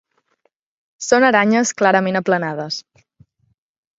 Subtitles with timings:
[1.07, 2.81] Són aranyes clarament aplanades.